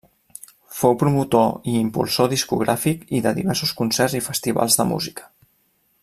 [0.77, 5.29] Fou promotor i impulsor discogràfic i de diversos concerts i festivals de música.